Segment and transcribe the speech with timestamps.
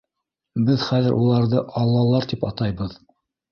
[0.69, 3.01] Беҙ хәҙер уларҙы аллалар тип атайбыҙ.